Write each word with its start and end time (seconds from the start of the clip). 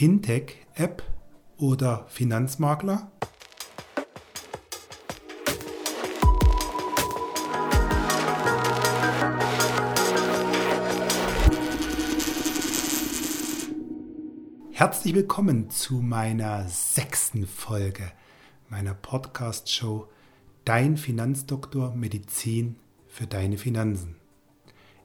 Fintech-App 0.00 1.02
oder 1.58 2.06
Finanzmakler? 2.08 3.12
Herzlich 14.72 15.14
willkommen 15.14 15.68
zu 15.68 15.96
meiner 15.96 16.66
sechsten 16.66 17.46
Folge 17.46 18.10
meiner 18.70 18.94
Podcast-Show 18.94 20.08
Dein 20.64 20.96
Finanzdoktor 20.96 21.94
Medizin 21.94 22.76
für 23.06 23.26
deine 23.26 23.58
Finanzen. 23.58 24.16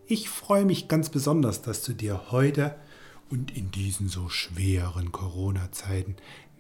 Ich 0.08 0.30
freue 0.30 0.64
mich 0.64 0.88
ganz 0.88 1.10
besonders, 1.10 1.62
dass 1.62 1.84
du 1.84 1.92
dir 1.92 2.32
heute 2.32 2.78
und 3.30 3.56
in 3.56 3.72
diesen 3.72 4.08
so 4.08 4.30
schweren 4.30 5.12
Corona-Zeiten, 5.12 6.16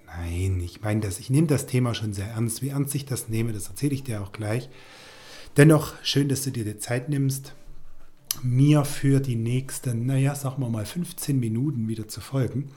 nein, 0.05 0.59
ich 0.61 0.81
meine 0.81 1.01
das, 1.01 1.19
ich 1.19 1.29
nehme 1.29 1.47
das 1.47 1.65
Thema 1.67 1.93
schon 1.93 2.13
sehr 2.13 2.27
ernst. 2.27 2.61
Wie 2.61 2.69
ernst 2.69 2.95
ich 2.95 3.05
das 3.05 3.29
nehme, 3.29 3.53
das 3.53 3.67
erzähle 3.67 3.93
ich 3.93 4.03
dir 4.03 4.21
auch 4.21 4.31
gleich. 4.31 4.69
Dennoch 5.57 5.93
schön, 6.03 6.29
dass 6.29 6.43
du 6.43 6.51
dir 6.51 6.65
die 6.65 6.77
Zeit 6.77 7.09
nimmst, 7.09 7.53
mir 8.43 8.83
für 8.83 9.19
die 9.19 9.35
nächsten, 9.35 10.05
naja, 10.05 10.35
sagen 10.35 10.61
wir 10.61 10.69
mal 10.69 10.85
15 10.85 11.39
Minuten 11.39 11.87
wieder 11.87 12.07
zu 12.07 12.19
folgen, 12.19 12.69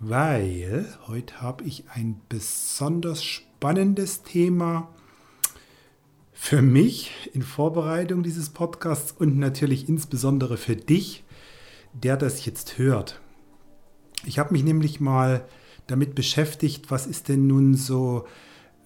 weil 0.00 0.86
heute 1.06 1.42
habe 1.42 1.64
ich 1.64 1.84
ein 1.90 2.20
besonders 2.28 3.24
spannendes 3.24 4.22
Thema 4.22 4.88
für 6.32 6.62
mich 6.62 7.10
in 7.34 7.42
Vorbereitung 7.42 8.22
dieses 8.22 8.50
Podcasts 8.50 9.12
und 9.12 9.38
natürlich 9.38 9.88
insbesondere 9.88 10.56
für 10.56 10.76
dich, 10.76 11.24
der 11.92 12.16
das 12.16 12.44
jetzt 12.44 12.78
hört. 12.78 13.20
Ich 14.24 14.38
habe 14.38 14.52
mich 14.52 14.64
nämlich 14.64 15.00
mal 15.00 15.46
damit 15.86 16.14
beschäftigt, 16.14 16.90
was 16.90 17.06
ist 17.06 17.28
denn 17.28 17.46
nun 17.46 17.74
so 17.74 18.26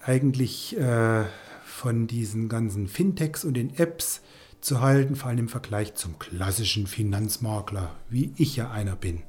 eigentlich 0.00 0.76
äh, 0.78 1.24
von 1.64 2.06
diesen 2.06 2.48
ganzen 2.48 2.88
Fintechs 2.88 3.44
und 3.44 3.54
den 3.54 3.74
Apps 3.76 4.22
zu 4.60 4.80
halten, 4.80 5.16
vor 5.16 5.28
allem 5.30 5.40
im 5.40 5.48
Vergleich 5.48 5.94
zum 5.94 6.18
klassischen 6.18 6.86
Finanzmakler, 6.86 7.94
wie 8.08 8.32
ich 8.36 8.56
ja 8.56 8.70
einer 8.70 8.96
bin. 8.96 9.22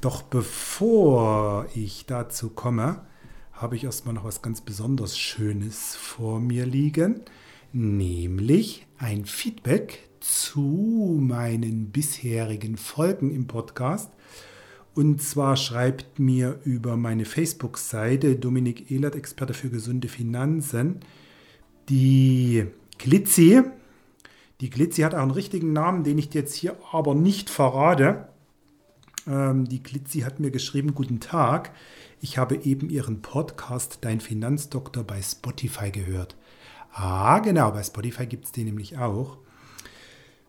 Doch 0.00 0.22
bevor 0.22 1.66
ich 1.74 2.06
dazu 2.06 2.50
komme, 2.50 3.04
habe 3.52 3.76
ich 3.76 3.84
erstmal 3.84 4.14
noch 4.14 4.24
was 4.24 4.42
ganz 4.42 4.60
besonders 4.60 5.18
Schönes 5.18 5.94
vor 5.96 6.40
mir 6.40 6.66
liegen, 6.66 7.22
nämlich 7.72 8.86
ein 8.98 9.24
Feedback 9.24 10.08
zu 10.24 11.18
meinen 11.20 11.90
bisherigen 11.90 12.76
Folgen 12.76 13.30
im 13.30 13.46
Podcast. 13.46 14.10
Und 14.94 15.20
zwar 15.20 15.56
schreibt 15.56 16.18
mir 16.18 16.60
über 16.64 16.96
meine 16.96 17.26
Facebook-Seite 17.26 18.36
Dominik 18.36 18.90
Ehlert, 18.90 19.16
Experte 19.16 19.52
für 19.52 19.68
gesunde 19.68 20.08
Finanzen, 20.08 21.00
die 21.90 22.66
Glitzi. 22.96 23.62
Die 24.60 24.70
Glitzi 24.70 25.02
hat 25.02 25.14
auch 25.14 25.22
einen 25.22 25.30
richtigen 25.30 25.72
Namen, 25.72 26.04
den 26.04 26.16
ich 26.16 26.32
jetzt 26.32 26.54
hier 26.54 26.76
aber 26.90 27.14
nicht 27.14 27.50
verrate. 27.50 28.28
Ähm, 29.26 29.68
die 29.68 29.82
Glitzi 29.82 30.20
hat 30.20 30.40
mir 30.40 30.50
geschrieben, 30.50 30.94
guten 30.94 31.20
Tag. 31.20 31.72
Ich 32.20 32.38
habe 32.38 32.56
eben 32.56 32.88
Ihren 32.88 33.20
Podcast 33.20 33.98
Dein 34.00 34.20
Finanzdoktor 34.20 35.04
bei 35.04 35.20
Spotify 35.20 35.90
gehört. 35.90 36.36
Ah, 36.92 37.40
genau, 37.40 37.72
bei 37.72 37.82
Spotify 37.82 38.26
gibt 38.26 38.46
es 38.46 38.52
den 38.52 38.66
nämlich 38.66 38.96
auch. 38.96 39.43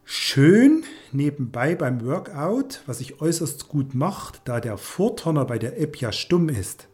Schön 0.07 0.83
nebenbei 1.11 1.73
beim 1.73 2.05
Workout, 2.05 2.83
was 2.85 2.99
sich 2.99 3.21
äußerst 3.21 3.67
gut 3.67 3.95
macht, 3.95 4.41
da 4.45 4.59
der 4.61 4.77
Vorturner 4.77 5.45
bei 5.45 5.57
der 5.57 5.81
App 5.81 5.97
ja 5.97 6.11
stumm 6.11 6.47
ist. 6.47 6.87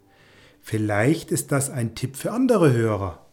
Vielleicht 0.61 1.29
ist 1.29 1.51
das 1.51 1.69
ein 1.69 1.93
Tipp 1.93 2.15
für 2.15 2.31
andere 2.31 2.71
Hörer, 2.71 3.25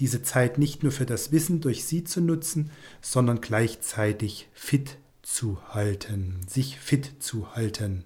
diese 0.00 0.24
Zeit 0.24 0.58
nicht 0.58 0.82
nur 0.82 0.90
für 0.90 1.06
das 1.06 1.30
Wissen 1.30 1.60
durch 1.60 1.84
sie 1.84 2.02
zu 2.02 2.20
nutzen, 2.20 2.72
sondern 3.00 3.40
gleichzeitig 3.40 4.48
fit 4.52 4.98
zu 5.22 5.58
halten, 5.68 6.40
sich 6.48 6.80
fit 6.80 7.22
zu 7.22 7.54
halten. 7.54 8.04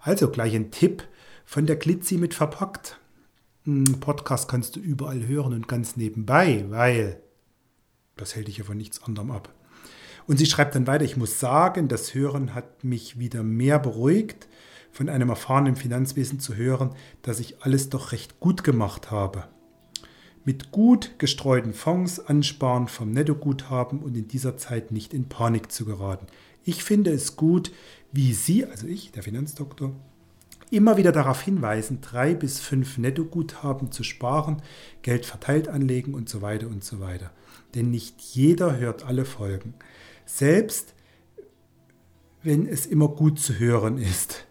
Also 0.00 0.28
gleich 0.28 0.54
ein 0.54 0.70
Tipp 0.70 1.04
von 1.46 1.64
der 1.64 1.76
Glitzi 1.76 2.18
mit 2.18 2.34
verpackt. 2.34 2.98
Podcast 4.00 4.46
kannst 4.46 4.76
du 4.76 4.80
überall 4.80 5.26
hören 5.26 5.54
und 5.54 5.68
ganz 5.68 5.96
nebenbei, 5.96 6.66
weil 6.68 7.22
das 8.16 8.36
hält 8.36 8.48
dich 8.48 8.58
ja 8.58 8.64
von 8.64 8.76
nichts 8.76 9.02
anderem 9.02 9.30
ab. 9.30 9.54
Und 10.30 10.36
sie 10.36 10.46
schreibt 10.46 10.76
dann 10.76 10.86
weiter, 10.86 11.04
ich 11.04 11.16
muss 11.16 11.40
sagen, 11.40 11.88
das 11.88 12.14
Hören 12.14 12.54
hat 12.54 12.84
mich 12.84 13.18
wieder 13.18 13.42
mehr 13.42 13.80
beruhigt, 13.80 14.46
von 14.92 15.08
einem 15.08 15.28
erfahrenen 15.28 15.74
Finanzwesen 15.74 16.38
zu 16.38 16.54
hören, 16.54 16.94
dass 17.22 17.40
ich 17.40 17.62
alles 17.62 17.88
doch 17.88 18.12
recht 18.12 18.38
gut 18.38 18.62
gemacht 18.62 19.10
habe. 19.10 19.48
Mit 20.44 20.70
gut 20.70 21.18
gestreuten 21.18 21.74
Fonds 21.74 22.20
ansparen 22.20 22.86
vom 22.86 23.10
Nettoguthaben 23.10 23.98
und 23.98 24.16
in 24.16 24.28
dieser 24.28 24.56
Zeit 24.56 24.92
nicht 24.92 25.14
in 25.14 25.28
Panik 25.28 25.72
zu 25.72 25.84
geraten. 25.84 26.28
Ich 26.62 26.84
finde 26.84 27.10
es 27.10 27.34
gut, 27.34 27.72
wie 28.12 28.32
Sie, 28.32 28.64
also 28.64 28.86
ich, 28.86 29.10
der 29.10 29.24
Finanzdoktor, 29.24 29.96
immer 30.70 30.96
wieder 30.96 31.10
darauf 31.10 31.42
hinweisen, 31.42 32.02
drei 32.02 32.34
bis 32.34 32.60
fünf 32.60 32.98
Nettoguthaben 32.98 33.90
zu 33.90 34.04
sparen, 34.04 34.62
Geld 35.02 35.26
verteilt 35.26 35.66
anlegen 35.66 36.14
und 36.14 36.28
so 36.28 36.40
weiter 36.40 36.68
und 36.68 36.84
so 36.84 37.00
weiter. 37.00 37.32
Denn 37.74 37.90
nicht 37.90 38.20
jeder 38.20 38.78
hört 38.78 39.04
alle 39.04 39.24
Folgen 39.24 39.74
selbst 40.36 40.94
wenn 42.42 42.66
es 42.66 42.86
immer 42.86 43.08
gut 43.08 43.38
zu 43.38 43.58
hören 43.58 43.98
ist. 43.98 44.46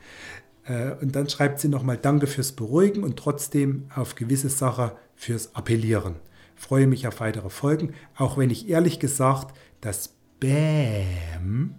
Äh, 0.65 0.91
und 1.01 1.15
dann 1.15 1.29
schreibt 1.29 1.59
sie 1.59 1.67
nochmal 1.67 1.97
Danke 1.97 2.27
fürs 2.27 2.51
Beruhigen 2.51 3.03
und 3.03 3.17
trotzdem 3.17 3.85
auf 3.95 4.15
gewisse 4.15 4.49
Sachen 4.49 4.91
fürs 5.15 5.55
Appellieren. 5.55 6.15
Freue 6.55 6.87
mich 6.87 7.07
auf 7.07 7.19
weitere 7.19 7.49
Folgen, 7.49 7.93
auch 8.15 8.37
wenn 8.37 8.49
ich 8.49 8.69
ehrlich 8.69 8.99
gesagt 8.99 9.55
das 9.81 10.13
Bäm 10.39 11.75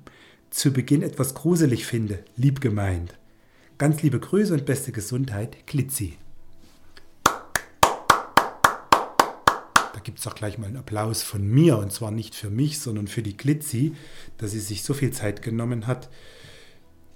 zu 0.51 0.73
Beginn 0.73 1.03
etwas 1.03 1.35
gruselig 1.35 1.87
finde, 1.87 2.25
lieb 2.37 2.61
gemeint. 2.61 3.15
Ganz 3.79 4.03
liebe 4.03 4.19
Grüße 4.19 4.53
und 4.53 4.67
beste 4.67 4.93
Gesundheit, 4.93 5.67
Glitzi. 5.67 6.19
Da 9.93 10.01
gibt 10.21 10.27
es 10.27 10.33
doch 10.33 10.39
gleich 10.39 10.59
mal 10.59 10.67
einen 10.67 10.77
Applaus 10.77 11.23
von 11.23 11.49
mir 11.49 11.79
und 11.79 11.93
zwar 11.93 12.11
nicht 12.11 12.35
für 12.35 12.51
mich, 12.51 12.79
sondern 12.79 13.09
für 13.09 13.23
die 13.23 13.39
Glitzi, 13.39 13.95
dass 14.37 14.51
sie 14.51 14.61
sich 14.61 14.83
so 14.83 14.93
viel 14.93 15.13
Zeit 15.13 15.41
genommen 15.41 15.87
hat, 15.87 16.11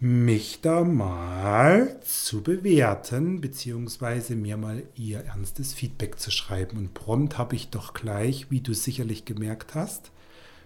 mich 0.01 0.63
da 0.63 0.85
mal 0.85 2.01
zu 2.01 2.43
bewerten, 2.43 3.43
beziehungsweise 3.43 4.37
mir 4.37 4.57
mal 4.57 4.85
ihr 4.95 5.21
ernstes 5.21 5.75
Feedback 5.75 6.19
zu 6.19 6.31
schreiben. 6.31 6.79
Und 6.79 6.95
prompt 6.95 7.37
habe 7.37 7.57
ich 7.57 7.69
doch 7.69 7.93
gleich, 7.93 8.51
wie 8.51 8.63
du 8.63 8.73
sicherlich 8.73 9.27
gemerkt 9.27 9.75
hast, 9.75 10.11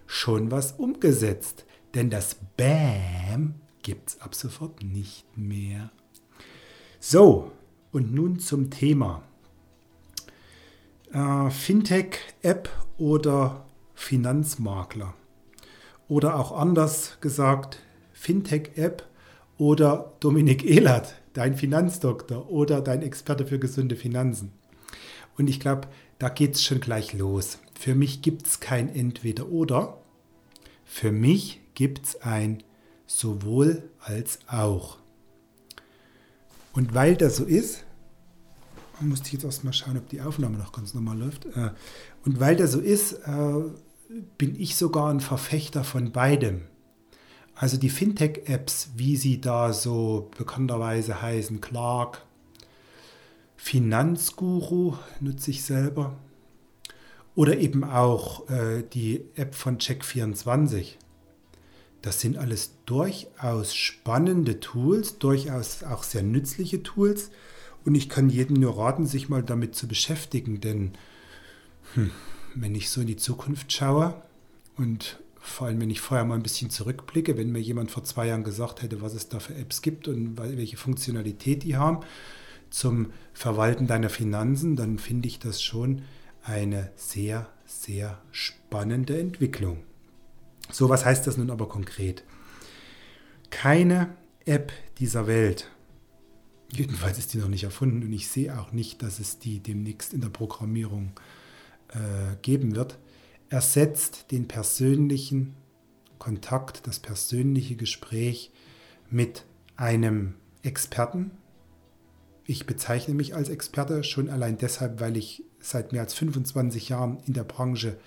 schon 0.07 0.49
was 0.49 0.71
umgesetzt. 0.71 1.65
Denn 1.93 2.09
das 2.09 2.37
Bam 2.55 3.55
gibt 3.81 4.11
es 4.11 4.21
ab 4.21 4.33
sofort 4.33 4.81
nicht 4.81 5.25
mehr. 5.35 5.91
So, 7.01 7.51
und 7.91 8.13
nun 8.13 8.39
zum 8.39 8.69
Thema 8.69 9.23
äh, 11.13 11.49
Fintech-App 11.49 12.69
oder 12.97 13.65
Finanzmakler. 13.95 15.13
Oder 16.07 16.39
auch 16.39 16.51
anders 16.51 17.17
gesagt, 17.21 17.79
Fintech-App 18.13 19.07
oder 19.57 20.13
Dominik 20.19 20.65
Ehlert, 20.65 21.15
dein 21.33 21.55
Finanzdoktor 21.55 22.49
oder 22.49 22.81
dein 22.81 23.01
Experte 23.01 23.45
für 23.45 23.59
gesunde 23.59 23.95
Finanzen. 23.95 24.51
Und 25.37 25.49
ich 25.49 25.59
glaube, 25.59 25.87
da 26.17 26.29
geht 26.29 26.55
es 26.55 26.63
schon 26.63 26.79
gleich 26.79 27.13
los. 27.13 27.59
Für 27.79 27.95
mich 27.95 28.21
gibt 28.21 28.45
es 28.47 28.59
kein 28.59 28.93
Entweder-Oder. 28.93 29.97
Für 30.83 31.11
mich 31.11 31.61
gibt 31.75 32.05
es 32.05 32.21
ein 32.21 32.63
sowohl 33.05 33.83
als 33.99 34.39
auch. 34.47 34.97
Und 36.73 36.93
weil 36.93 37.15
das 37.15 37.37
so 37.37 37.45
ist, 37.45 37.83
musste 39.07 39.27
ich 39.27 39.33
jetzt 39.33 39.43
erstmal 39.43 39.73
schauen, 39.73 39.97
ob 39.97 40.09
die 40.09 40.21
Aufnahme 40.21 40.57
noch 40.57 40.71
ganz 40.71 40.93
normal 40.93 41.17
läuft. 41.17 41.45
Äh, 41.45 41.71
und 42.25 42.39
weil 42.39 42.55
das 42.55 42.71
so 42.71 42.79
ist, 42.79 43.13
äh, 43.13 43.61
bin 44.37 44.59
ich 44.59 44.75
sogar 44.75 45.09
ein 45.09 45.19
Verfechter 45.19 45.83
von 45.83 46.11
beidem. 46.11 46.61
Also 47.55 47.77
die 47.77 47.89
Fintech-Apps, 47.89 48.91
wie 48.95 49.17
sie 49.17 49.41
da 49.41 49.73
so 49.73 50.31
bekannterweise 50.37 51.21
heißen, 51.21 51.61
Clark, 51.61 52.23
Finanzguru 53.57 54.95
nutze 55.19 55.51
ich 55.51 55.63
selber. 55.63 56.15
Oder 57.35 57.57
eben 57.57 57.83
auch 57.83 58.49
äh, 58.49 58.83
die 58.93 59.25
App 59.35 59.55
von 59.55 59.77
Check24. 59.77 60.95
Das 62.01 62.21
sind 62.21 62.37
alles 62.37 62.71
durchaus 62.85 63.75
spannende 63.75 64.59
Tools, 64.61 65.19
durchaus 65.19 65.83
auch 65.83 66.03
sehr 66.03 66.23
nützliche 66.23 66.81
Tools. 66.81 67.29
Und 67.89 67.95
ich 67.95 68.07
kann 68.07 68.29
jedem 68.29 68.57
nur 68.57 68.77
raten, 68.77 69.07
sich 69.07 69.29
mal 69.29 69.41
damit 69.41 69.73
zu 69.73 69.87
beschäftigen, 69.87 70.61
denn 70.61 70.91
hm, 71.95 72.11
wenn 72.53 72.75
ich 72.75 72.91
so 72.91 73.01
in 73.01 73.07
die 73.07 73.15
Zukunft 73.15 73.73
schaue 73.73 74.13
und 74.77 75.19
vor 75.39 75.65
allem 75.65 75.81
wenn 75.81 75.89
ich 75.89 75.99
vorher 75.99 76.23
mal 76.23 76.35
ein 76.35 76.43
bisschen 76.43 76.69
zurückblicke, 76.69 77.35
wenn 77.35 77.51
mir 77.51 77.57
jemand 77.57 77.89
vor 77.89 78.03
zwei 78.03 78.27
Jahren 78.27 78.43
gesagt 78.43 78.83
hätte, 78.83 79.01
was 79.01 79.15
es 79.15 79.27
da 79.27 79.39
für 79.39 79.55
Apps 79.55 79.81
gibt 79.81 80.07
und 80.07 80.37
welche 80.37 80.77
Funktionalität 80.77 81.63
die 81.63 81.77
haben 81.77 82.01
zum 82.69 83.07
Verwalten 83.33 83.87
deiner 83.87 84.09
Finanzen, 84.09 84.75
dann 84.75 84.99
finde 84.99 85.27
ich 85.27 85.39
das 85.39 85.59
schon 85.59 86.03
eine 86.43 86.91
sehr, 86.95 87.49
sehr 87.65 88.21
spannende 88.31 89.19
Entwicklung. 89.19 89.79
So, 90.71 90.89
was 90.89 91.05
heißt 91.05 91.25
das 91.25 91.37
nun 91.37 91.49
aber 91.49 91.67
konkret? 91.67 92.23
Keine 93.49 94.15
App 94.45 94.71
dieser 94.99 95.25
Welt, 95.25 95.71
jedenfalls 96.71 97.17
ist 97.17 97.33
die 97.33 97.37
noch 97.37 97.47
nicht 97.47 97.63
erfunden 97.63 98.03
und 98.03 98.13
ich 98.13 98.27
sehe 98.27 98.59
auch 98.59 98.71
nicht, 98.71 99.01
dass 99.01 99.19
es 99.19 99.39
die 99.39 99.59
demnächst 99.59 100.13
in 100.13 100.21
der 100.21 100.29
Programmierung 100.29 101.11
äh, 101.89 102.35
geben 102.41 102.75
wird, 102.75 102.99
ersetzt 103.49 104.31
den 104.31 104.47
persönlichen 104.47 105.55
Kontakt, 106.19 106.85
das 106.85 106.99
persönliche 106.99 107.75
Gespräch 107.75 108.51
mit 109.09 109.45
einem 109.75 110.35
Experten. 110.61 111.31
Ich 112.45 112.65
bezeichne 112.65 113.13
mich 113.13 113.35
als 113.35 113.49
Experte 113.49 114.03
schon 114.03 114.29
allein 114.29 114.57
deshalb, 114.57 114.99
weil 114.99 115.17
ich 115.17 115.43
seit 115.59 115.91
mehr 115.91 116.01
als 116.01 116.13
25 116.13 116.89
Jahren 116.89 117.17
in 117.25 117.33
der 117.33 117.43
Branche 117.43 117.97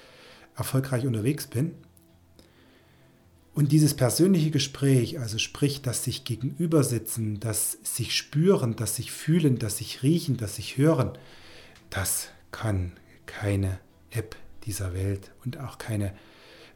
erfolgreich 0.56 1.06
unterwegs 1.06 1.46
bin. 1.46 1.74
Und 3.54 3.70
dieses 3.70 3.94
persönliche 3.94 4.50
Gespräch, 4.50 5.18
also 5.18 5.36
sprich, 5.36 5.82
das 5.82 6.04
sich 6.04 6.24
gegenüber 6.24 6.84
sitzen, 6.84 7.38
das 7.38 7.78
sich 7.82 8.16
spüren, 8.16 8.76
das 8.76 8.96
sich 8.96 9.12
fühlen, 9.12 9.58
das 9.58 9.78
sich 9.78 10.02
riechen, 10.02 10.38
das 10.38 10.56
sich 10.56 10.78
hören, 10.78 11.12
das 11.90 12.28
kann 12.50 12.92
keine 13.26 13.78
App 14.10 14.36
dieser 14.64 14.94
Welt 14.94 15.32
und 15.44 15.58
auch 15.58 15.76
keine 15.76 16.14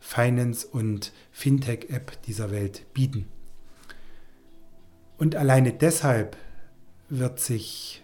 Finance- 0.01 0.67
und 0.67 1.13
Fintech-App 1.33 2.21
dieser 2.23 2.51
Welt 2.51 2.85
bieten. 2.93 3.27
Und 5.17 5.35
alleine 5.35 5.73
deshalb 5.73 6.37
wird 7.09 7.41
sich 7.41 8.03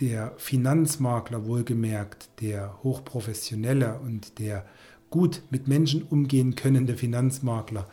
der 0.00 0.34
Finanzmakler 0.36 1.46
wohlgemerkt, 1.46 2.28
der 2.40 2.82
hochprofessionelle 2.82 3.98
und 4.00 4.38
der 4.38 4.66
gut 5.10 5.42
mit 5.50 5.68
Menschen 5.68 6.02
umgehen 6.02 6.54
könnende 6.54 6.96
Finanzmakler 6.96 7.88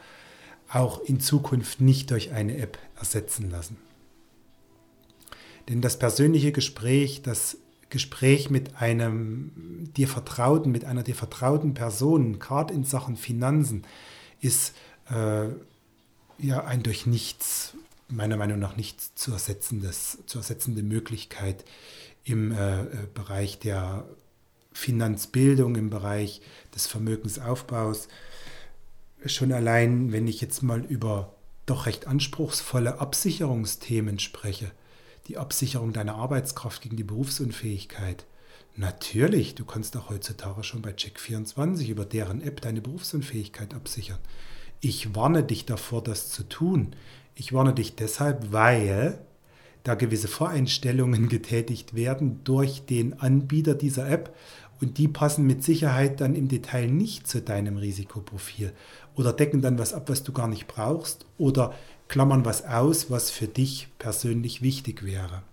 auch 0.70 1.00
in 1.02 1.20
Zukunft 1.20 1.82
nicht 1.82 2.12
durch 2.12 2.32
eine 2.32 2.58
App 2.58 2.78
ersetzen 2.98 3.50
lassen. 3.52 3.78
Denn 5.70 5.82
das 5.82 5.98
persönliche 5.98 6.52
Gespräch, 6.52 7.22
das 7.22 7.58
Gespräch 7.90 8.50
mit 8.50 8.82
einem 8.82 9.90
dir 9.96 10.08
vertrauten, 10.08 10.72
mit 10.72 10.86
einer 10.86 11.04
dir 11.04 11.16
vertrauten 11.16 11.74
Person, 11.74 12.40
gerade 12.40 12.74
in 12.74 12.84
Sachen 12.84 13.16
Finanzen, 13.16 13.84
ist 14.42 14.76
äh, 15.10 15.48
ja 16.40 16.66
ein 16.66 16.84
durch 16.84 17.06
nichts, 17.06 17.74
meiner 18.10 18.38
Meinung 18.38 18.60
nach 18.60 18.76
nicht 18.76 19.18
zu 19.18 19.32
ersetzendes, 19.32 20.20
zu 20.26 20.40
ersetzende 20.40 20.84
Möglichkeit 20.84 21.64
im 22.24 22.52
äh, 22.52 22.82
äh, 22.82 22.88
Bereich 23.14 23.60
der 23.60 24.06
Finanzbildung, 24.76 25.76
im 25.76 25.90
Bereich 25.90 26.42
des 26.76 26.86
Vermögensaufbaus. 26.86 28.10
Schon 29.26 29.52
allein, 29.52 30.12
wenn 30.12 30.28
ich 30.28 30.42
jetzt 30.42 30.62
mal 30.62 30.84
über 30.84 31.34
doch 31.66 31.88
recht 31.88 32.08
anspruchsvolle 32.08 33.00
Absicherungsthemen 33.00 34.20
spreche, 34.20 34.72
die 35.28 35.38
Absicherung 35.38 35.94
deiner 35.94 36.16
Arbeitskraft 36.16 36.82
gegen 36.82 36.98
die 36.98 37.04
Berufsunfähigkeit. 37.04 38.26
Natürlich, 38.76 39.56
du 39.56 39.64
kannst 39.64 39.96
auch 39.96 40.10
heutzutage 40.10 40.64
schon 40.64 40.82
bei 40.82 40.92
Check24 40.92 41.88
über 41.88 42.06
deren 42.06 42.42
App 42.42 42.60
deine 42.62 42.82
Berufsunfähigkeit 42.82 43.74
absichern. 43.74 44.20
Ich 44.82 45.16
warne 45.16 45.44
dich 45.44 45.66
davor, 45.66 46.04
das 46.04 46.30
zu 46.30 46.44
tun. 46.44 46.96
Ich 47.34 47.54
warne 47.54 47.74
dich 47.74 47.96
deshalb, 47.96 48.52
weil 48.52 49.26
da 49.86 49.96
gewisse 49.96 50.28
Voreinstellungen 50.28 51.30
getätigt 51.30 51.96
werden 51.96 52.42
durch 52.44 52.86
den 52.86 53.20
Anbieter 53.20 53.76
dieser 53.76 54.10
App 54.10 54.36
und 54.82 54.98
die 54.98 55.08
passen 55.08 55.46
mit 55.46 55.64
Sicherheit 55.64 56.22
dann 56.22 56.36
im 56.36 56.48
Detail 56.48 56.88
nicht 56.88 57.28
zu 57.28 57.42
deinem 57.42 57.78
Risikoprofil 57.78 58.74
oder 59.16 59.34
decken 59.34 59.62
dann 59.62 59.80
was 59.80 59.94
ab, 59.94 60.10
was 60.10 60.24
du 60.24 60.34
gar 60.34 60.48
nicht 60.48 60.68
brauchst 60.68 61.26
oder 61.38 61.74
klammern 62.08 62.46
was 62.46 62.66
aus, 62.66 63.10
was 63.10 63.32
für 63.32 63.48
dich 63.48 63.88
persönlich 63.98 64.62
wichtig 64.62 65.04
wäre. 65.04 65.44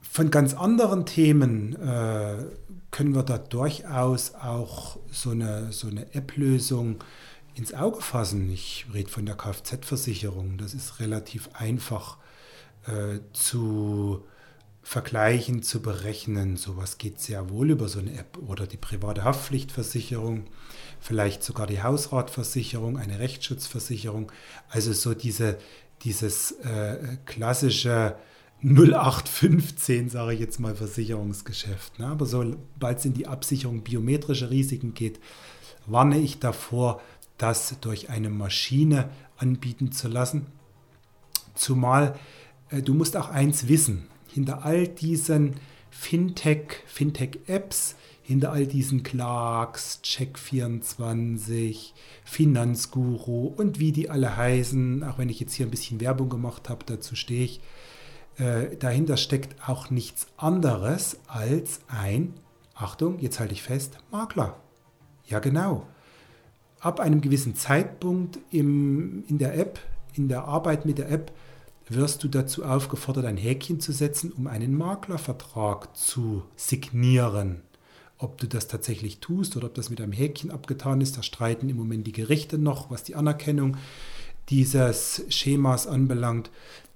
Von 0.00 0.30
ganz 0.30 0.54
anderen 0.54 1.06
Themen 1.06 1.74
äh, 1.76 2.44
können 2.90 3.14
wir 3.14 3.22
da 3.22 3.38
durchaus 3.38 4.34
auch 4.34 4.98
so 5.10 5.30
eine, 5.30 5.72
so 5.72 5.86
eine 5.86 6.14
App-Lösung 6.14 6.96
ins 7.54 7.74
Auge 7.74 8.00
fassen. 8.00 8.50
Ich 8.50 8.86
rede 8.92 9.08
von 9.08 9.26
der 9.26 9.36
Kfz-Versicherung. 9.36 10.58
Das 10.58 10.74
ist 10.74 10.98
relativ 10.98 11.50
einfach 11.52 12.18
äh, 12.86 13.20
zu 13.32 14.24
vergleichen, 14.82 15.62
zu 15.62 15.82
berechnen. 15.82 16.56
Sowas 16.56 16.98
geht 16.98 17.20
sehr 17.20 17.50
wohl 17.50 17.70
über 17.70 17.88
so 17.88 17.98
eine 17.98 18.18
App 18.18 18.38
oder 18.46 18.66
die 18.66 18.76
private 18.76 19.24
Haftpflichtversicherung 19.24 20.46
vielleicht 21.00 21.42
sogar 21.42 21.66
die 21.66 21.82
Hausratversicherung, 21.82 22.98
eine 22.98 23.18
Rechtsschutzversicherung. 23.18 24.30
Also 24.68 24.92
so 24.92 25.14
diese, 25.14 25.58
dieses 26.02 26.52
äh, 26.52 27.16
klassische 27.24 28.16
0815, 28.62 30.10
sage 30.10 30.34
ich 30.34 30.40
jetzt 30.40 30.60
mal, 30.60 30.76
Versicherungsgeschäft. 30.76 31.98
Ne? 31.98 32.06
Aber 32.06 32.26
sobald 32.26 32.98
es 32.98 33.04
in 33.06 33.14
die 33.14 33.26
Absicherung 33.26 33.82
biometrischer 33.82 34.50
Risiken 34.50 34.92
geht, 34.92 35.18
warne 35.86 36.18
ich 36.18 36.38
davor, 36.38 37.00
das 37.38 37.74
durch 37.80 38.10
eine 38.10 38.28
Maschine 38.28 39.08
anbieten 39.38 39.92
zu 39.92 40.08
lassen. 40.08 40.46
Zumal 41.54 42.18
äh, 42.68 42.82
du 42.82 42.92
musst 42.92 43.16
auch 43.16 43.30
eins 43.30 43.66
wissen, 43.66 44.06
hinter 44.32 44.64
all 44.64 44.88
diesen 44.88 45.56
Fintech, 45.90 46.82
Fintech-Apps 46.86 47.96
hinter 48.30 48.52
all 48.52 48.64
diesen 48.64 49.02
Clarks, 49.02 50.00
Check24, 50.04 51.90
Finanzguru 52.24 53.48
und 53.48 53.80
wie 53.80 53.90
die 53.90 54.08
alle 54.08 54.36
heißen, 54.36 55.02
auch 55.02 55.18
wenn 55.18 55.28
ich 55.28 55.40
jetzt 55.40 55.54
hier 55.54 55.66
ein 55.66 55.70
bisschen 55.72 56.00
Werbung 56.00 56.28
gemacht 56.28 56.68
habe, 56.68 56.84
dazu 56.86 57.16
stehe 57.16 57.42
ich, 57.42 57.60
äh, 58.38 58.76
dahinter 58.76 59.16
steckt 59.16 59.68
auch 59.68 59.90
nichts 59.90 60.28
anderes 60.36 61.18
als 61.26 61.80
ein, 61.88 62.34
Achtung, 62.76 63.18
jetzt 63.18 63.40
halte 63.40 63.52
ich 63.52 63.64
fest, 63.64 63.98
Makler. 64.12 64.60
Ja 65.26 65.40
genau. 65.40 65.88
Ab 66.78 67.00
einem 67.00 67.20
gewissen 67.20 67.56
Zeitpunkt 67.56 68.38
im, 68.52 69.24
in 69.26 69.38
der 69.38 69.58
App, 69.58 69.80
in 70.14 70.28
der 70.28 70.44
Arbeit 70.44 70.86
mit 70.86 70.98
der 70.98 71.10
App, 71.10 71.32
wirst 71.90 72.22
du 72.22 72.28
dazu 72.28 72.64
aufgefordert, 72.64 73.24
ein 73.24 73.36
Häkchen 73.36 73.80
zu 73.80 73.92
setzen, 73.92 74.32
um 74.32 74.46
einen 74.46 74.76
Maklervertrag 74.76 75.96
zu 75.96 76.44
signieren. 76.56 77.62
Ob 78.16 78.38
du 78.38 78.46
das 78.46 78.68
tatsächlich 78.68 79.18
tust 79.18 79.56
oder 79.56 79.66
ob 79.66 79.74
das 79.74 79.90
mit 79.90 80.00
einem 80.00 80.12
Häkchen 80.12 80.50
abgetan 80.50 81.00
ist, 81.00 81.16
da 81.16 81.22
streiten 81.22 81.68
im 81.68 81.76
Moment 81.76 82.06
die 82.06 82.12
Gerichte 82.12 82.58
noch, 82.58 82.90
was 82.90 83.02
die 83.02 83.16
Anerkennung 83.16 83.76
dieses 84.50 85.24
Schemas 85.28 85.86
anbelangt. 85.86 86.50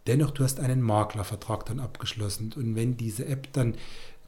Dennoch, 0.07 0.31
du 0.31 0.45
hast 0.45 0.61
einen 0.61 0.83
Maklervertrag 0.83 1.65
dann 1.67 1.81
abgeschlossen. 1.81 2.53
Und 2.55 2.77
wenn 2.77 2.97
diese 2.97 3.27
App 3.27 3.53
dann 3.53 3.75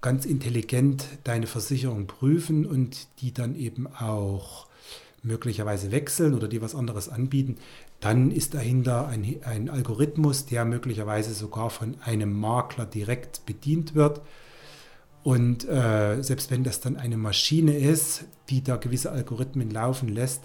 ganz 0.00 0.24
intelligent 0.24 1.06
deine 1.24 1.46
Versicherung 1.46 2.06
prüfen 2.06 2.66
und 2.66 3.08
die 3.20 3.32
dann 3.32 3.56
eben 3.56 3.86
auch 3.86 4.66
möglicherweise 5.22 5.90
wechseln 5.90 6.34
oder 6.34 6.48
dir 6.48 6.62
was 6.62 6.74
anderes 6.74 7.08
anbieten, 7.08 7.56
dann 8.00 8.30
ist 8.30 8.54
dahinter 8.54 9.08
ein, 9.08 9.36
ein 9.44 9.70
Algorithmus, 9.70 10.46
der 10.46 10.64
möglicherweise 10.64 11.32
sogar 11.34 11.70
von 11.70 11.96
einem 12.02 12.38
Makler 12.38 12.86
direkt 12.86 13.46
bedient 13.46 13.94
wird 13.94 14.22
und 15.26 15.68
äh, 15.68 16.22
selbst 16.22 16.52
wenn 16.52 16.62
das 16.62 16.78
dann 16.78 16.96
eine 16.96 17.16
Maschine 17.16 17.76
ist, 17.76 18.26
die 18.48 18.62
da 18.62 18.76
gewisse 18.76 19.10
Algorithmen 19.10 19.72
laufen 19.72 20.06
lässt, 20.06 20.44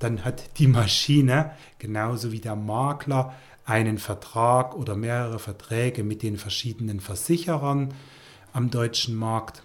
dann 0.00 0.22
hat 0.22 0.58
die 0.58 0.66
Maschine 0.66 1.52
genauso 1.78 2.30
wie 2.30 2.40
der 2.40 2.54
Makler 2.54 3.32
einen 3.64 3.96
Vertrag 3.96 4.76
oder 4.76 4.96
mehrere 4.96 5.38
Verträge 5.38 6.04
mit 6.04 6.22
den 6.22 6.36
verschiedenen 6.36 7.00
Versicherern 7.00 7.94
am 8.52 8.68
deutschen 8.68 9.14
Markt. 9.14 9.62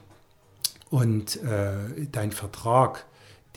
Und 0.89 1.43
äh, 1.43 2.07
dein 2.09 2.31
Vertrag, 2.31 3.05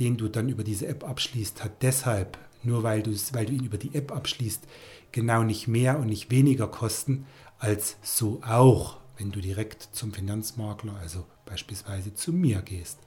den 0.01 0.17
du 0.17 0.27
dann 0.27 0.49
über 0.49 0.65
diese 0.65 0.89
App 0.89 1.09
abschließt, 1.09 1.63
hat 1.63 1.83
deshalb, 1.83 2.37
nur 2.67 2.83
weil, 2.83 3.05
weil 3.33 3.47
du 3.47 3.53
ihn 3.53 3.65
über 3.65 3.79
die 3.79 3.95
App 3.95 4.13
abschließt, 4.13 4.67
genau 5.13 5.43
nicht 5.43 5.69
mehr 5.69 5.99
und 5.99 6.07
nicht 6.09 6.31
weniger 6.31 6.69
Kosten 6.69 7.27
als 7.59 7.97
so 8.03 8.41
auch 8.47 8.99
wenn 9.19 9.33
du 9.33 9.41
direkt 9.41 9.89
zum 9.93 10.13
Finanzmakler, 10.13 10.95
also 11.01 11.25
beispielsweise 11.45 12.15
zu 12.15 12.33
mir 12.33 12.63
gehst. 12.63 12.99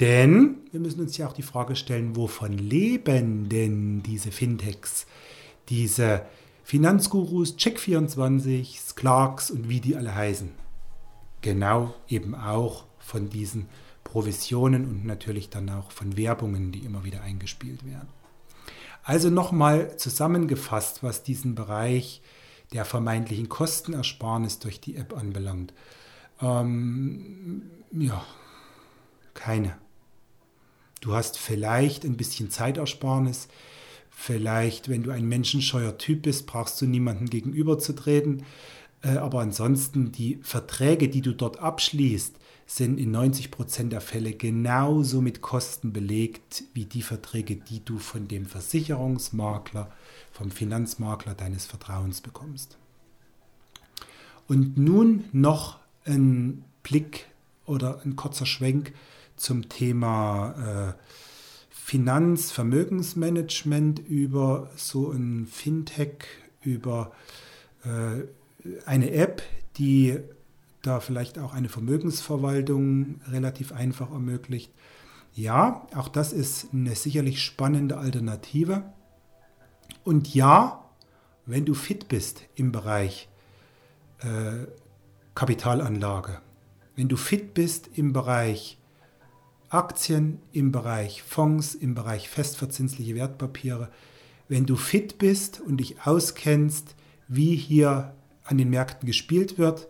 Denn 0.00 0.56
wir 0.70 0.80
müssen 0.80 1.00
uns 1.00 1.16
ja 1.16 1.28
auch 1.28 1.32
die 1.32 1.42
Frage 1.42 1.76
stellen, 1.76 2.16
wovon 2.16 2.52
leben 2.52 3.48
denn 3.48 4.02
diese 4.02 4.32
Fintechs, 4.32 5.06
diese 5.68 6.26
Finanzgurus, 6.64 7.56
Check24, 7.56 8.94
Clarks 8.94 9.50
und 9.50 9.68
wie 9.68 9.80
die 9.80 9.96
alle 9.96 10.14
heißen. 10.14 10.50
Genau 11.42 11.94
eben 12.08 12.34
auch 12.34 12.84
von 12.98 13.28
diesen 13.28 13.68
Provisionen 14.04 14.86
und 14.86 15.04
natürlich 15.04 15.50
dann 15.50 15.68
auch 15.70 15.90
von 15.90 16.16
Werbungen, 16.16 16.72
die 16.72 16.80
immer 16.80 17.04
wieder 17.04 17.22
eingespielt 17.22 17.84
werden. 17.84 18.08
Also 19.02 19.30
nochmal 19.30 19.96
zusammengefasst, 19.96 21.02
was 21.02 21.22
diesen 21.22 21.54
Bereich 21.54 22.22
der 22.72 22.84
vermeintlichen 22.84 23.48
Kostenersparnis 23.48 24.58
durch 24.58 24.80
die 24.80 24.96
App 24.96 25.16
anbelangt. 25.16 25.74
Ähm, 26.40 27.62
ja, 27.90 28.24
keine. 29.34 29.76
Du 31.00 31.14
hast 31.14 31.36
vielleicht 31.36 32.04
ein 32.04 32.16
bisschen 32.16 32.50
Zeitersparnis. 32.50 33.48
Vielleicht, 34.10 34.88
wenn 34.88 35.02
du 35.02 35.10
ein 35.10 35.26
menschenscheuer 35.26 35.98
Typ 35.98 36.22
bist, 36.22 36.46
brauchst 36.46 36.80
du 36.80 36.86
niemanden 36.86 37.28
gegenüberzutreten. 37.28 38.44
Äh, 39.02 39.16
aber 39.16 39.40
ansonsten, 39.40 40.12
die 40.12 40.38
Verträge, 40.42 41.08
die 41.08 41.22
du 41.22 41.34
dort 41.34 41.58
abschließt, 41.58 42.36
sind 42.76 42.98
in 42.98 43.10
90 43.10 43.50
Prozent 43.50 43.92
der 43.92 44.00
Fälle 44.00 44.32
genauso 44.32 45.20
mit 45.20 45.42
Kosten 45.42 45.92
belegt 45.92 46.64
wie 46.72 46.86
die 46.86 47.02
Verträge, 47.02 47.56
die 47.56 47.84
du 47.84 47.98
von 47.98 48.28
dem 48.28 48.46
Versicherungsmakler, 48.46 49.92
vom 50.30 50.50
Finanzmakler 50.50 51.34
deines 51.34 51.66
Vertrauens 51.66 52.22
bekommst. 52.22 52.78
Und 54.48 54.78
nun 54.78 55.24
noch 55.32 55.80
ein 56.06 56.64
Blick 56.82 57.26
oder 57.66 58.00
ein 58.06 58.16
kurzer 58.16 58.46
Schwenk 58.46 58.94
zum 59.36 59.68
Thema 59.68 60.94
äh, 60.96 61.02
Finanz-, 61.68 62.52
Vermögensmanagement 62.52 63.98
über 63.98 64.70
so 64.76 65.10
ein 65.10 65.46
Fintech, 65.46 66.24
über 66.62 67.12
äh, 67.84 68.22
eine 68.86 69.10
App, 69.10 69.42
die 69.76 70.18
da 70.82 71.00
vielleicht 71.00 71.38
auch 71.38 71.54
eine 71.54 71.68
Vermögensverwaltung 71.68 73.20
relativ 73.28 73.72
einfach 73.72 74.10
ermöglicht. 74.10 74.72
Ja, 75.34 75.86
auch 75.94 76.08
das 76.08 76.32
ist 76.32 76.68
eine 76.72 76.94
sicherlich 76.94 77.42
spannende 77.42 77.96
Alternative. 77.96 78.84
Und 80.04 80.34
ja, 80.34 80.84
wenn 81.46 81.64
du 81.64 81.74
fit 81.74 82.08
bist 82.08 82.42
im 82.54 82.72
Bereich 82.72 83.28
äh, 84.20 84.66
Kapitalanlage, 85.34 86.40
wenn 86.96 87.08
du 87.08 87.16
fit 87.16 87.54
bist 87.54 87.88
im 87.94 88.12
Bereich 88.12 88.78
Aktien, 89.70 90.40
im 90.52 90.70
Bereich 90.70 91.22
Fonds, 91.22 91.74
im 91.74 91.94
Bereich 91.94 92.28
festverzinsliche 92.28 93.14
Wertpapiere, 93.14 93.88
wenn 94.48 94.66
du 94.66 94.76
fit 94.76 95.16
bist 95.16 95.60
und 95.60 95.78
dich 95.78 96.04
auskennst, 96.04 96.94
wie 97.26 97.56
hier 97.56 98.14
an 98.44 98.58
den 98.58 98.68
Märkten 98.68 99.06
gespielt 99.06 99.56
wird, 99.56 99.88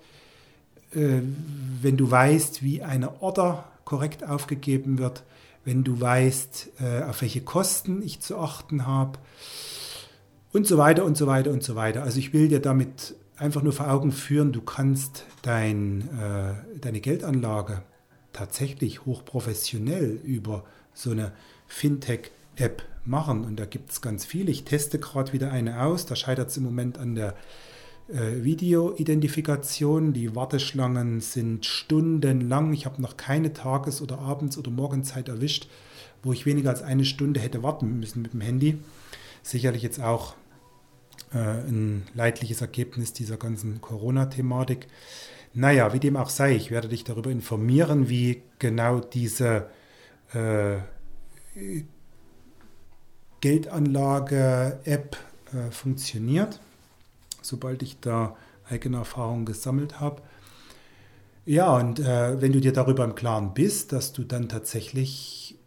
wenn 0.92 1.96
du 1.96 2.10
weißt, 2.10 2.62
wie 2.62 2.82
eine 2.82 3.22
Order 3.22 3.64
korrekt 3.84 4.24
aufgegeben 4.24 4.98
wird, 4.98 5.22
wenn 5.64 5.84
du 5.84 6.00
weißt, 6.00 6.70
äh, 6.80 7.02
auf 7.04 7.22
welche 7.22 7.40
Kosten 7.40 8.02
ich 8.02 8.20
zu 8.20 8.38
achten 8.38 8.86
habe 8.86 9.18
und 10.52 10.66
so 10.66 10.76
weiter 10.78 11.04
und 11.04 11.16
so 11.16 11.26
weiter 11.26 11.50
und 11.50 11.62
so 11.62 11.76
weiter. 11.76 12.02
Also 12.02 12.18
ich 12.18 12.32
will 12.32 12.48
dir 12.48 12.60
damit 12.60 13.14
einfach 13.36 13.62
nur 13.62 13.72
vor 13.72 13.90
Augen 13.90 14.12
führen, 14.12 14.52
du 14.52 14.60
kannst 14.60 15.26
dein, 15.42 16.02
äh, 16.18 16.78
deine 16.80 17.00
Geldanlage 17.00 17.82
tatsächlich 18.32 19.04
hochprofessionell 19.04 20.20
über 20.24 20.64
so 20.94 21.10
eine 21.10 21.32
Fintech-App 21.66 22.82
machen. 23.04 23.44
Und 23.44 23.56
da 23.58 23.64
gibt 23.64 23.90
es 23.90 24.00
ganz 24.00 24.24
viele. 24.24 24.50
Ich 24.50 24.64
teste 24.64 24.98
gerade 24.98 25.32
wieder 25.32 25.50
eine 25.50 25.82
aus. 25.82 26.06
Da 26.06 26.16
scheitert 26.16 26.50
es 26.50 26.56
im 26.56 26.64
Moment 26.64 26.98
an 26.98 27.14
der 27.14 27.34
äh, 28.08 28.42
Video-Identifikation. 28.42 30.12
Die 30.12 30.34
Warteschlangen 30.34 31.20
sind 31.20 31.66
stundenlang. 31.66 32.72
Ich 32.72 32.86
habe 32.86 33.00
noch 33.00 33.16
keine 33.16 33.52
Tages- 33.52 34.02
oder 34.02 34.18
Abends- 34.18 34.58
oder 34.58 34.70
Morgenzeit 34.70 35.28
erwischt, 35.28 35.68
wo 36.22 36.32
ich 36.32 36.46
weniger 36.46 36.70
als 36.70 36.82
eine 36.82 37.04
Stunde 37.04 37.40
hätte 37.40 37.62
warten 37.62 37.98
müssen 38.00 38.22
mit 38.22 38.32
dem 38.32 38.40
Handy. 38.40 38.78
Sicherlich 39.42 39.82
jetzt 39.82 40.00
auch 40.00 40.34
äh, 41.32 41.38
ein 41.38 42.04
leidliches 42.14 42.60
Ergebnis 42.60 43.12
dieser 43.12 43.36
ganzen 43.36 43.80
Corona-Thematik. 43.80 44.88
Naja, 45.54 45.92
wie 45.92 46.00
dem 46.00 46.16
auch 46.16 46.30
sei, 46.30 46.54
ich 46.56 46.70
werde 46.70 46.88
dich 46.88 47.04
darüber 47.04 47.30
informieren, 47.30 48.08
wie 48.08 48.42
genau 48.58 49.00
diese 49.00 49.68
äh, 50.32 50.78
Geldanlage-App 53.40 55.16
äh, 55.52 55.70
funktioniert 55.70 56.60
sobald 57.42 57.82
ich 57.82 58.00
da 58.00 58.36
eigene 58.68 58.98
Erfahrungen 58.98 59.44
gesammelt 59.44 60.00
habe. 60.00 60.22
Ja, 61.44 61.76
und 61.76 61.98
äh, 61.98 62.40
wenn 62.40 62.52
du 62.52 62.60
dir 62.60 62.72
darüber 62.72 63.04
im 63.04 63.14
Klaren 63.14 63.52
bist, 63.52 63.92
dass 63.92 64.12
du 64.12 64.22
dann 64.22 64.48
tatsächlich 64.48 65.58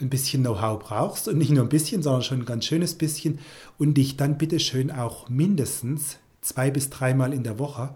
ein 0.00 0.10
bisschen 0.10 0.42
Know-how 0.42 0.78
brauchst 0.78 1.28
und 1.28 1.38
nicht 1.38 1.50
nur 1.50 1.62
ein 1.62 1.68
bisschen, 1.68 2.02
sondern 2.02 2.22
schon 2.22 2.40
ein 2.40 2.46
ganz 2.46 2.64
schönes 2.64 2.94
bisschen 2.94 3.38
und 3.78 3.94
dich 3.94 4.16
dann 4.16 4.38
bitte 4.38 4.58
schön 4.58 4.90
auch 4.90 5.28
mindestens 5.28 6.18
zwei 6.40 6.70
bis 6.70 6.90
dreimal 6.90 7.32
in 7.32 7.44
der 7.44 7.58
Woche 7.58 7.94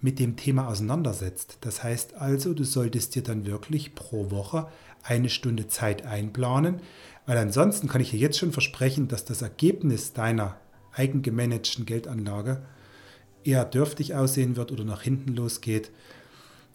mit 0.00 0.18
dem 0.18 0.36
Thema 0.36 0.68
auseinandersetzt. 0.68 1.58
Das 1.62 1.82
heißt 1.82 2.14
also, 2.14 2.52
du 2.52 2.64
solltest 2.64 3.14
dir 3.14 3.22
dann 3.22 3.46
wirklich 3.46 3.94
pro 3.94 4.30
Woche 4.30 4.68
eine 5.02 5.30
Stunde 5.30 5.68
Zeit 5.68 6.06
einplanen, 6.06 6.80
weil 7.26 7.38
ansonsten 7.38 7.88
kann 7.88 8.02
ich 8.02 8.10
dir 8.10 8.20
jetzt 8.20 8.38
schon 8.38 8.52
versprechen, 8.52 9.08
dass 9.08 9.24
das 9.24 9.42
Ergebnis 9.42 10.12
deiner 10.12 10.56
eigengemanagten 10.94 11.86
Geldanlage 11.86 12.62
eher 13.44 13.64
dürftig 13.64 14.14
aussehen 14.14 14.56
wird 14.56 14.72
oder 14.72 14.84
nach 14.84 15.02
hinten 15.02 15.34
losgeht. 15.34 15.90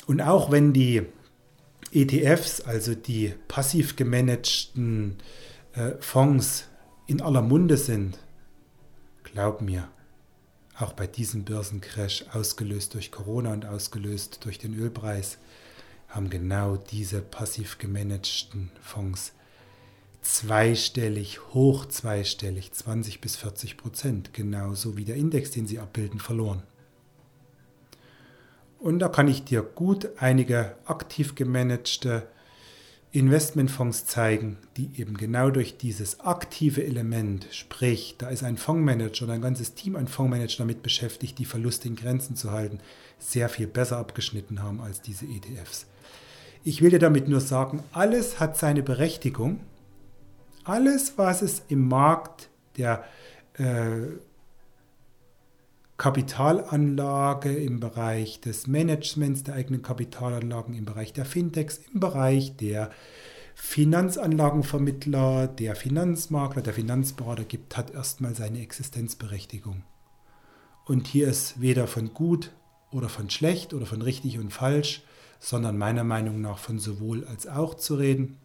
Und 0.08 0.22
auch 0.22 0.52
wenn 0.52 0.74
die 0.74 1.04
ETFs, 1.92 2.62
also 2.62 2.96
die 2.96 3.34
passiv 3.48 3.96
gemanagten 3.96 5.18
äh, 5.74 5.92
Fonds, 6.00 6.66
in 7.08 7.22
aller 7.22 7.42
Munde 7.42 7.78
sind, 7.78 8.20
glaub 9.24 9.62
mir, 9.62 9.90
auch 10.78 10.94
bei 10.94 11.08
diesem 11.08 11.44
Börsencrash, 11.44 12.26
ausgelöst 12.32 12.94
durch 12.94 13.12
Corona 13.12 13.52
und 13.54 13.66
ausgelöst 13.66 14.46
durch 14.46 14.60
den 14.60 14.76
Ölpreis, 14.80 15.40
haben 16.08 16.30
genau 16.30 16.78
diese 16.78 17.22
passiv 17.22 17.78
gemanagten 17.80 18.72
Fonds 18.82 19.34
zweistellig, 20.22 21.40
hoch 21.54 21.86
zweistellig, 21.86 22.72
20 22.72 23.22
bis 23.22 23.36
40 23.38 23.78
Prozent, 23.78 24.34
genauso 24.34 24.98
wie 24.98 25.06
der 25.06 25.16
Index, 25.16 25.52
den 25.52 25.68
sie 25.68 25.80
abbilden, 25.80 26.20
verloren. 26.20 26.64
Und 28.80 29.00
da 29.00 29.10
kann 29.10 29.28
ich 29.28 29.44
dir 29.44 29.62
gut 29.62 30.10
einige 30.18 30.76
aktiv 30.86 31.36
gemanagte 31.36 32.28
Investmentfonds 33.12 34.06
zeigen, 34.06 34.58
die 34.78 34.92
eben 34.98 35.18
genau 35.18 35.50
durch 35.50 35.78
dieses 35.78 36.20
aktive 36.20 36.86
Element, 36.86 37.48
sprich, 37.52 38.16
da 38.20 38.30
ist 38.30 38.44
ein 38.44 38.58
Fondsmanager 38.58 39.26
oder 39.26 39.34
ein 39.34 39.42
ganzes 39.42 39.74
Team 39.74 39.96
an 39.96 40.08
Fondsmanager 40.08 40.60
damit 40.60 40.84
beschäftigt, 40.84 41.40
die 41.40 41.46
Verluste 41.46 41.88
in 41.88 41.96
Grenzen 41.96 42.36
zu 42.36 42.52
halten, 42.52 42.80
sehr 43.18 43.50
viel 43.50 43.66
besser 43.66 43.98
abgeschnitten 43.98 44.62
haben 44.62 44.80
als 44.80 45.02
diese 45.02 45.26
ETFs. 45.26 45.88
Ich 46.64 46.82
will 46.82 46.92
dir 46.92 47.00
damit 47.00 47.28
nur 47.28 47.42
sagen, 47.42 47.84
alles 47.94 48.40
hat 48.40 48.58
seine 48.58 48.84
Berechtigung 48.84 49.60
alles, 50.70 51.18
was 51.18 51.42
es 51.42 51.64
im 51.68 51.88
Markt 51.88 52.50
der 52.78 53.04
äh, 53.54 54.08
Kapitalanlage, 55.98 57.54
im 57.54 57.80
Bereich 57.80 58.40
des 58.40 58.68
Managements 58.68 59.44
der 59.44 59.56
eigenen 59.56 59.82
Kapitalanlagen, 59.82 60.74
im 60.74 60.86
Bereich 60.86 61.12
der 61.12 61.26
Fintechs, 61.26 61.82
im 61.94 62.00
Bereich 62.00 62.56
der 62.56 62.90
Finanzanlagenvermittler, 63.56 65.48
der 65.48 65.76
Finanzmakler, 65.76 66.62
der 66.62 66.74
Finanzberater 66.74 67.44
gibt, 67.44 67.76
hat 67.76 67.92
erstmal 67.92 68.34
seine 68.34 68.62
Existenzberechtigung. 68.62 69.84
Und 70.86 71.08
hier 71.08 71.28
ist 71.28 71.60
weder 71.60 71.86
von 71.86 72.14
gut 72.14 72.52
oder 72.92 73.10
von 73.10 73.30
schlecht 73.30 73.74
oder 73.74 73.86
von 73.86 74.02
richtig 74.02 74.40
und 74.40 74.54
falsch, 74.54 75.04
sondern 75.40 75.78
meiner 75.78 76.06
Meinung 76.06 76.40
nach 76.40 76.58
von 76.58 76.80
sowohl 76.80 77.26
als 77.26 77.46
auch 77.46 77.76
zu 77.76 77.96
reden. 77.96 78.38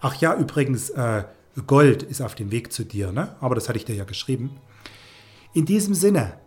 Ach 0.00 0.20
ja, 0.20 0.36
übrigens, 0.36 0.90
äh, 0.90 1.24
Gold 1.66 2.04
ist 2.04 2.20
auf 2.20 2.34
dem 2.34 2.52
Weg 2.52 2.72
zu 2.72 2.84
dir, 2.84 3.12
ne? 3.12 3.36
aber 3.40 3.54
das 3.54 3.68
hatte 3.68 3.78
ich 3.78 3.84
dir 3.84 3.96
ja 3.96 4.04
geschrieben. 4.04 4.50
In 5.54 5.64
diesem 5.64 5.94
Sinne, 5.94 6.38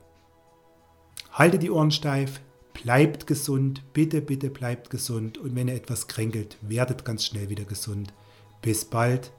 halte 1.32 1.60
die 1.60 1.72
Ohren 1.72 1.92
steif, 1.92 2.42
bleibt 2.74 3.28
gesund, 3.28 3.84
bitte, 3.94 4.22
bitte 4.22 4.50
bleibt 4.50 4.90
gesund 4.90 5.38
und 5.38 5.56
wenn 5.56 5.68
ihr 5.68 5.75
etwas 5.75 6.08
kränkelt, 6.08 6.58
werdet 6.62 7.04
ganz 7.04 7.25
schnell 7.25 7.50
wieder 7.50 7.66
gesund. 7.66 8.13
Bis 8.62 8.86
bald, 8.86 9.34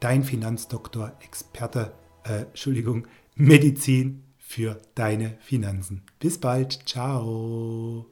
dein 0.00 0.24
Finanzdoktor, 0.24 1.12
Experte 1.22 1.94
äh, 2.24 2.42
Entschuldigung, 2.42 3.06
Medizin 3.34 4.24
für 4.38 4.80
deine 4.94 5.38
Finanzen. 5.40 6.02
Bis 6.18 6.38
bald, 6.38 6.88
ciao. 6.88 8.06